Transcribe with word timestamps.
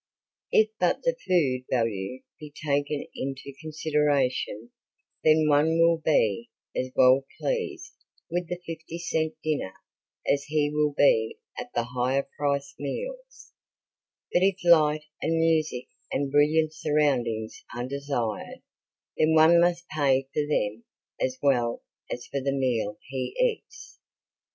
If 0.51 0.71
but 0.79 1.03
the 1.03 1.15
food 1.27 1.65
value 1.69 2.23
be 2.39 2.51
taken 2.65 3.05
into 3.13 3.53
consideration 3.61 4.71
then 5.23 5.45
one 5.47 5.77
will 5.77 5.99
be 6.03 6.49
as 6.75 6.89
well 6.95 7.27
pleased 7.39 7.93
with 8.27 8.49
the 8.49 8.59
fifty 8.65 8.97
cent 8.97 9.35
dinner 9.43 9.73
as 10.27 10.45
he 10.45 10.71
will 10.73 10.93
be 10.97 11.37
at 11.55 11.71
the 11.75 11.83
higher 11.83 12.23
priced 12.35 12.79
meals, 12.79 13.53
but 14.33 14.41
if 14.41 14.55
light 14.63 15.03
and 15.21 15.37
music 15.37 15.85
and 16.11 16.31
brilliant 16.31 16.73
surroundings 16.73 17.63
are 17.77 17.85
desired, 17.87 18.63
then 19.19 19.35
one 19.35 19.61
must 19.61 19.87
pay 19.89 20.23
for 20.33 20.41
them 20.49 20.83
as 21.19 21.37
well 21.43 21.83
as 22.09 22.25
for 22.25 22.41
the 22.41 22.51
meal 22.53 22.97
he 23.07 23.35
eats. 23.39 23.99